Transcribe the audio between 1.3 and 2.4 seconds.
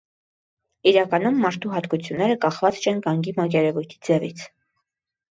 մարդու հատկությունները